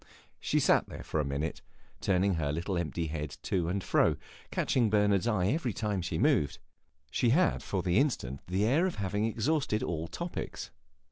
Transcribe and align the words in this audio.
She 0.39 0.59
sat 0.59 0.89
there 0.89 1.03
for 1.03 1.19
a 1.19 1.23
minute, 1.23 1.61
turning 1.99 2.33
her 2.33 2.51
little 2.51 2.75
empty 2.75 3.05
head 3.05 3.37
to 3.43 3.69
and 3.69 3.83
fro, 3.83 4.07
and 4.13 4.17
catching 4.49 4.89
Bernard's 4.89 5.27
eye 5.27 5.49
every 5.49 5.73
time 5.73 6.01
she 6.01 6.17
moved; 6.17 6.57
she 7.11 7.29
had 7.29 7.61
for 7.61 7.83
the 7.83 7.99
instant 7.99 8.41
the 8.47 8.65
air 8.65 8.87
of 8.87 8.95
having 8.95 9.25
exhausted 9.25 9.83
all 9.83 10.07
topics. 10.07 10.71